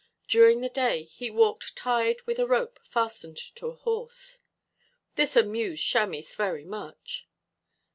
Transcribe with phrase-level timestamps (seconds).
[0.27, 4.39] During the day he walked tied with a rope fastened to a horse;
[5.13, 7.27] this amused Chamis very much.